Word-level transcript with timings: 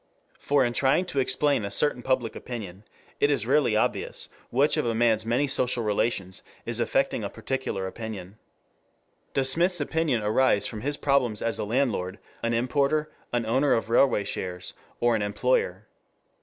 For 0.39 0.65
in 0.65 0.73
trying 0.73 1.05
to 1.05 1.19
explain 1.19 1.63
a 1.63 1.69
certain 1.69 2.01
public 2.01 2.35
opinion, 2.35 2.85
it 3.19 3.29
is 3.29 3.45
rarely 3.45 3.75
obvious 3.75 4.29
which 4.49 4.75
of 4.75 4.83
a 4.83 4.95
man's 4.95 5.27
many 5.27 5.45
social 5.45 5.83
relations 5.83 6.41
is 6.65 6.79
effecting 6.79 7.23
a 7.23 7.29
particular 7.29 7.85
opinion. 7.85 8.39
Does 9.35 9.51
Smith's 9.51 9.79
opinion 9.79 10.23
arise 10.23 10.65
from 10.65 10.81
his 10.81 10.97
problems 10.97 11.43
as 11.43 11.59
a 11.59 11.65
landlord, 11.65 12.17
an 12.41 12.55
importer, 12.55 13.11
an 13.31 13.45
owner 13.45 13.73
of 13.73 13.91
railway 13.91 14.23
shares, 14.23 14.73
or 14.99 15.15
an 15.15 15.21
employer? 15.21 15.85